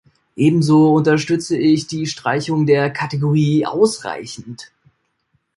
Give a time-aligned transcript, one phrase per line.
[0.35, 4.71] Ebenso unterstütze ich die Streichung der Kategorie "ausreichend".